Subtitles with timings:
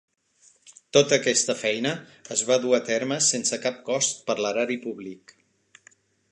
[0.97, 1.91] Tota aquesta feina
[2.37, 5.39] es va dur a terme sense cap cost per l'erari públic.